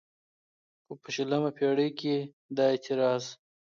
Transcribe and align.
خو 0.83 0.93
په 1.01 1.09
شلمه 1.15 1.51
پېړۍ 1.57 1.89
کې 1.99 2.15
دا 2.55 2.65
اعتراض 2.71 3.23